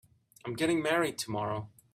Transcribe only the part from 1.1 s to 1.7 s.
tomorrow.